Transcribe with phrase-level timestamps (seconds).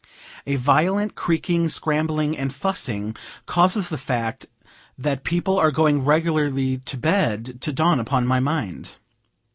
[0.47, 3.15] A violent creaking, scrambling, and fussing,
[3.45, 4.47] causes the fact
[4.97, 8.97] that people are going regularly to bed to dawn upon my mind.